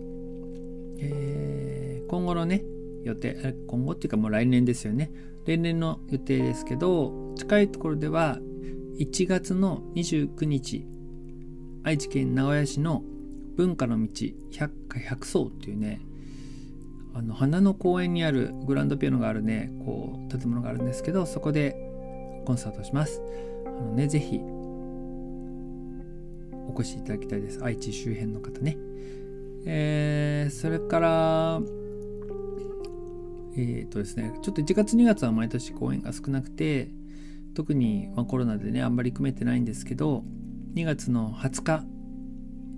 [1.01, 2.63] えー、今後のね、
[3.03, 5.11] 予定、今後っていうかもう来年ですよね。
[5.47, 8.39] 例年の予定ですけど、近いところでは
[8.99, 10.87] 1月の29日、
[11.83, 13.03] 愛知県名古屋市の
[13.57, 14.09] 文化の道
[14.53, 16.01] 百花百層っていうね、
[17.15, 21.77] あの花の公園にあるグランドピアノがあるね、こう建物があるんですけど、そこで
[22.47, 23.23] コンサートします。
[23.67, 24.41] あのね、ぜひ
[26.67, 27.63] お越しいただきたいです。
[27.63, 28.77] 愛知周辺の方ね。
[29.67, 31.61] えー、それから、
[33.57, 36.91] えっ、ー、とですね、ちょっと1月2月は毎年公演が少なくて、
[37.55, 40.25] 特に、ま、コロナでね、あんまり組めてないんですけど、
[40.75, 41.85] 2月の20日、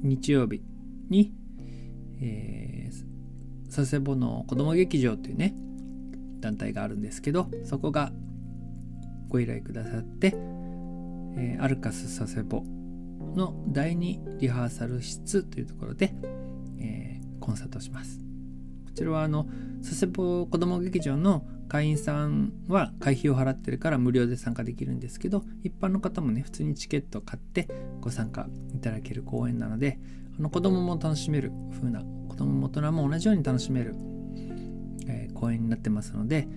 [0.02, 0.62] 日曜日
[1.08, 1.32] に、
[2.20, 5.54] えー、佐世保の子ども劇場っていうね、
[6.40, 8.12] 団体があるんですけど、そこが
[9.28, 10.34] ご依頼くださって、
[11.36, 12.62] えー、アルカス佐世保
[13.34, 16.14] の第2リハーサル室というところで、
[16.78, 18.25] えー、コンサートします。
[18.96, 19.46] こちらはあの
[19.82, 27.68] 佐世保子ども劇場の会員さんは会費を払ってるから無料で参加できるんですけど一般の方もね普通にチケットを買って
[28.00, 29.98] ご参加いただける公演なので
[30.38, 33.94] あの子供も楽しめる風な子供も大人も同じように楽しめる、
[35.08, 36.48] えー、公演になってますので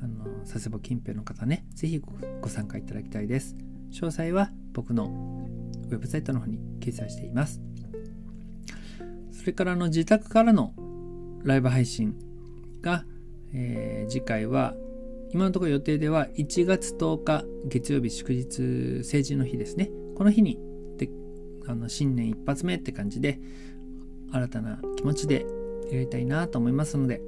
[0.00, 2.00] あの佐世保近辺の方ね是非
[2.40, 3.56] ご参加いただきたいです。
[3.90, 5.48] 詳細は僕の
[5.90, 7.60] ウェブサイトの方に掲載しています。
[9.32, 10.72] それからの自宅からの
[11.44, 12.14] ライブ配信
[12.80, 13.04] が、
[13.54, 14.74] えー、次回は
[15.30, 19.90] 今のところ予定では1月10日月曜日祝日成人の日ですね。
[20.16, 20.58] この日に
[20.98, 21.08] で
[21.66, 23.40] あの新年一発目って感じで
[24.30, 25.46] 新たな気持ちで
[25.90, 27.22] やりたいなと思いますので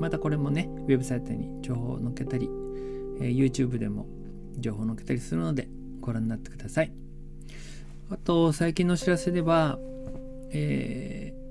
[0.00, 2.48] またこれもねウェブサイトに情報を載っけたり、
[3.20, 4.06] えー、YouTube でも
[4.58, 5.68] 情報を載っけたりするので
[6.00, 6.92] ご覧になってください。
[8.10, 9.78] あと最近のお知らせでは、
[10.50, 11.41] えー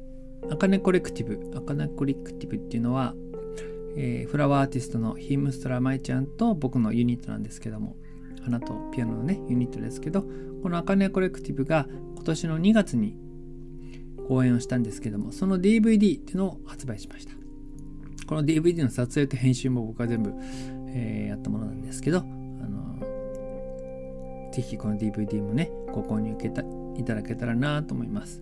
[0.50, 3.14] アカネコレクティブ、アカネコレクティブっていうのは、
[3.96, 7.96] えー、フラワーアーティストのヒムストラマイちゃんと僕のユニットなんですけども、
[8.44, 10.26] 花とピアノのね、ユニットですけど、
[10.64, 13.18] このアカネコレクティブが今年の2月に
[14.28, 17.34] 公演をしたんですけども、その DVD っていうのを発売しました。
[18.28, 20.34] この DVD の撮影と編集も僕は全部、
[20.88, 23.00] えー、やったものなんですけど、あの
[24.54, 26.32] ぜひこの DVD もね、ご購入
[26.98, 28.42] いただけたらなと思います。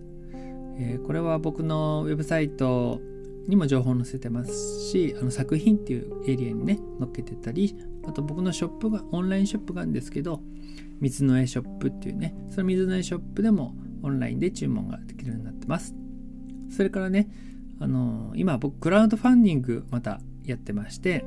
[0.80, 3.00] え、これは僕のウェブサイト
[3.48, 7.76] にも情報載せてますしあの作品っていうエリアにね載っけてたり
[8.06, 10.40] あと僕のショップがオンラインショップがあるんですけど
[11.00, 15.94] 水の絵ショップっていうねその水の絵ショップでもオンラインで注文ができるようになってます。
[16.70, 17.28] それからね
[17.80, 21.24] あの今僕クラウドファンディングまたやってまして、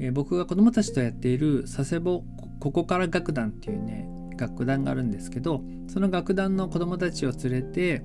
[0.00, 2.24] えー、僕が子供たちとやっている佐世保
[2.58, 8.02] ここから楽団っていうね楽団があるんですけどその楽団の子供たちを連れて、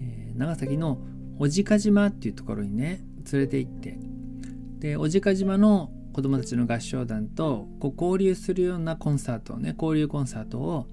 [0.00, 0.98] えー、長崎の
[1.38, 3.00] 小値賀島っていうところにね
[3.32, 3.98] 連れて行って
[4.78, 10.86] で小値賀島の子供たちの合唱団とこう交流するようなコンサートをね交流コンサートを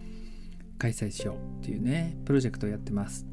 [0.80, 3.28] 開催しようっていうねプロジェクトをやってます。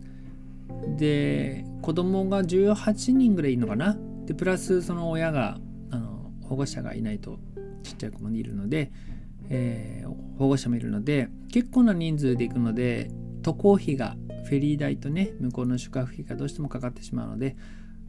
[0.99, 3.97] で子供が18人ぐらいいるのかな？
[4.27, 5.59] でプラスその親が
[5.91, 7.39] あの保護者がいないと
[7.83, 8.93] ちっちゃい子もいるので
[9.51, 13.11] えー、保護者もいるので結構な人数で行くので
[13.42, 17.57] 渡航費がフェリー代とね向こうの宿泊費がどうしてもかかってしまうので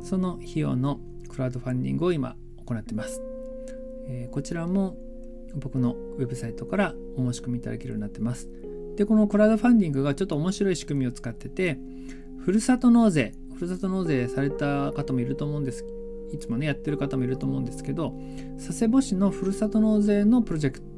[0.04, 2.36] その費用のクラウドファンディングを今
[2.66, 3.22] 行ってます、
[4.08, 4.98] えー、こちらも
[5.56, 8.50] 僕のウェブサイトからお申し込みいただけるようになってます。
[8.96, 11.80] でこのクラウドファンディングがちょっと面白い仕組みを使ってて
[12.38, 15.86] ふるさと納税ふるさと納税された方もいると思うんです。
[16.34, 18.14] いつもねやってる方もいると思うんですけど
[18.58, 20.89] 佐世保市のふるさと納税のプロジェクト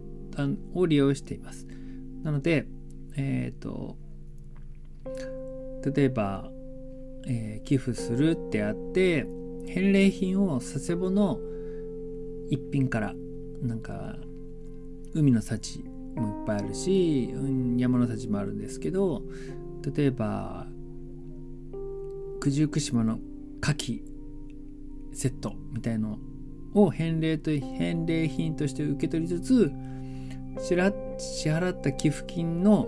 [0.74, 1.68] を利用しています。
[2.24, 2.66] なので、
[3.16, 3.98] えっ、ー、と、
[5.96, 6.50] 例えば、
[7.28, 9.26] えー、寄付するってあって、
[9.68, 11.40] 返礼品を佐世保の
[12.50, 13.14] 一品から
[13.62, 14.18] なんか
[15.14, 15.84] 海の幸
[16.16, 17.34] もいっぱいあるし、
[17.78, 19.22] 山の幸もあるんですけど
[19.96, 20.68] 例えば
[22.42, 23.20] 九十九島の
[23.62, 24.02] 牡蠣
[25.14, 26.18] セットみたいの
[26.74, 29.72] を返礼と返礼品として受け取りつつ
[30.60, 32.88] 支払った寄付金の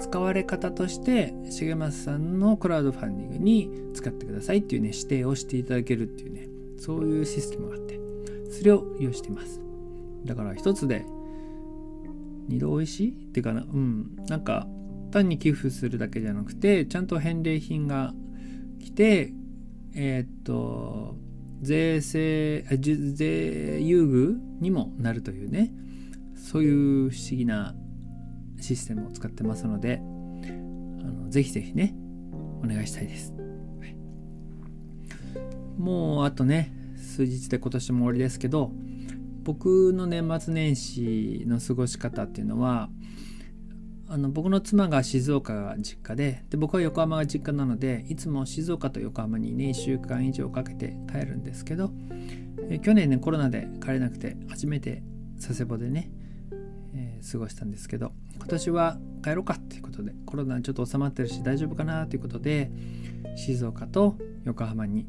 [0.00, 6.48] 使われ方として重松さんのクラウドファンディングに使ってくださいっていうね指定をしていただけるっていうね
[6.78, 7.98] そういうシステムがあって
[8.52, 9.60] それを利用しています。
[10.24, 11.04] だから一つで
[12.48, 13.10] 二度おいしい？
[13.10, 14.16] っていうかなうん。
[14.28, 14.66] なんか
[15.10, 18.14] 単に寄付するだけじゃなくてちゃんと返礼品が
[18.78, 19.32] 来て
[19.94, 21.16] えー、っと
[21.60, 25.72] 税制税優遇にもなるというね
[26.48, 27.74] そういう不思議な
[28.58, 31.94] システムを使ってますのであのぜひぜひね
[32.64, 33.94] お願いしたいです、はい、
[35.78, 38.72] もうあとね数日で今年も終わりですけど
[39.44, 42.88] 僕の年末年始の過ごし方っていうのは
[44.08, 51.90] あの僕の妻が静岡が実家でで僕は横浜が実家なのでいつも静岡と横浜にね1週間以上かけて帰るんですけど
[52.70, 55.02] え去年ねコロナで帰れなくて初めて
[55.38, 56.10] 佐世保でね、
[56.98, 62.72] えー、過ごしたんですけど今年は帰ろうかっていうことでコロナちょっと収まってるし大丈夫かなということで
[63.36, 65.06] 静岡と横浜に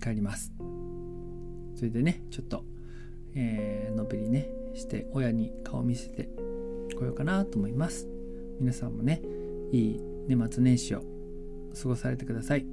[0.00, 0.52] 帰ります。
[1.74, 2.64] それでねちょっと、
[3.34, 6.28] えー、のびりねして親に顔見せて
[6.96, 8.06] こようかなと思います。
[8.60, 9.22] 皆さんもね
[9.72, 11.02] いい年末年始を
[11.82, 12.66] 過ごされてください。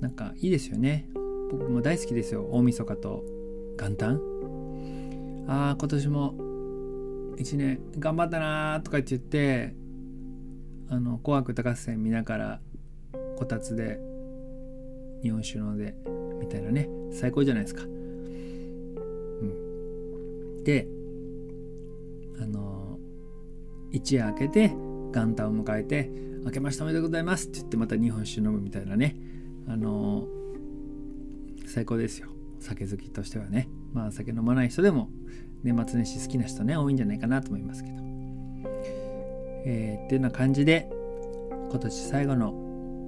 [0.00, 1.06] なんかいいですよね。
[1.50, 2.48] 僕も大好きですよ。
[2.50, 3.24] 大晦日と
[3.78, 4.20] 元旦。
[5.46, 6.34] ああ今年も
[7.36, 9.74] 1年頑張ったなーとかって言って
[10.88, 12.60] あの紅白歌合戦見ながら
[13.36, 13.98] こたつで
[15.22, 15.94] 日本酒飲んで
[16.40, 17.82] みたいなね最高じゃないですか。
[17.82, 20.64] うん。
[20.64, 20.86] で
[22.40, 22.98] あの
[23.90, 26.10] 一夜明けて元旦を迎えて
[26.44, 29.16] 「明けましておめでとうございます」って言ってまた日本酒飲むみたいなね
[29.66, 30.26] あの、
[31.66, 32.28] 最高ですよ。
[32.60, 33.68] 酒好きとしてはね。
[33.92, 35.08] まあ酒飲まない人でも
[35.64, 37.96] 年末年始好きな人ね多いんじゃないかなと思いますけど
[39.66, 40.88] えー、っていうような感じで
[41.70, 42.52] 今年最後の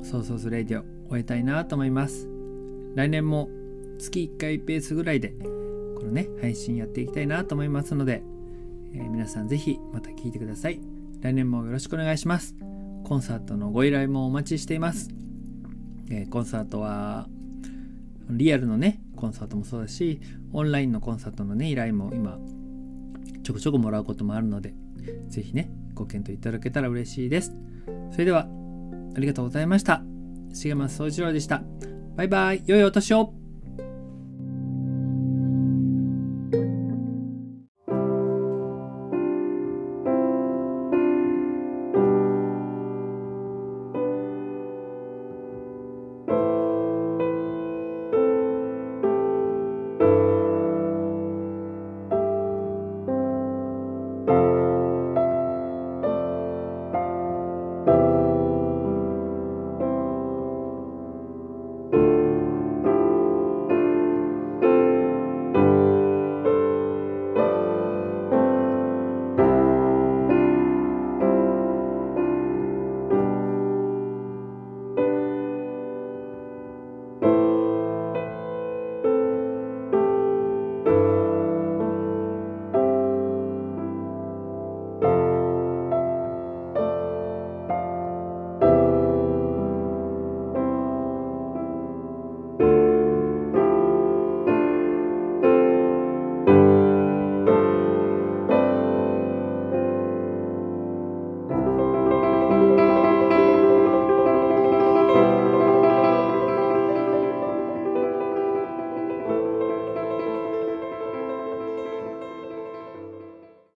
[0.02, 2.28] ソーソースレディオ終えたいなと思います
[2.94, 3.48] 来年も
[3.98, 5.28] 月1回ペースぐらいで
[5.96, 8.22] このね配信やっていきたいなと思いますので
[8.96, 10.80] えー、皆さんぜひまた聞いてください。
[11.20, 12.54] 来年もよろしくお願いします。
[13.04, 15.11] コンサートのご依頼もお待ちしています。
[16.11, 17.28] えー、コンサートは
[18.30, 20.21] リアルのね、コンサートもそうだし、
[20.53, 22.39] オンラインのコンサートのね、依頼も今、
[23.43, 24.75] ちょこちょこもらうこともあるので、
[25.29, 27.57] 是非ね、ご検討いただけたら嬉しいです。
[28.12, 28.49] それでは、
[29.17, 30.03] ありがとうございました。
[30.53, 31.62] 重松総一郎でした。
[32.17, 32.62] バイバイ。
[32.67, 33.35] 良いお年を